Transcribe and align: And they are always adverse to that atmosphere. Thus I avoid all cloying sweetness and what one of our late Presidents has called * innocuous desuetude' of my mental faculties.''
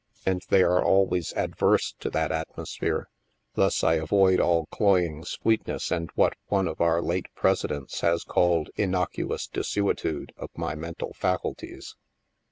And 0.25 0.41
they 0.49 0.63
are 0.63 0.83
always 0.83 1.31
adverse 1.33 1.93
to 1.99 2.09
that 2.09 2.31
atmosphere. 2.31 3.07
Thus 3.53 3.83
I 3.83 3.97
avoid 3.97 4.39
all 4.39 4.65
cloying 4.71 5.23
sweetness 5.25 5.91
and 5.91 6.09
what 6.15 6.33
one 6.47 6.67
of 6.67 6.81
our 6.81 7.03
late 7.03 7.27
Presidents 7.35 8.01
has 8.01 8.23
called 8.23 8.71
* 8.73 8.75
innocuous 8.83 9.45
desuetude' 9.45 10.31
of 10.39 10.49
my 10.55 10.73
mental 10.73 11.13
faculties.'' 11.13 11.95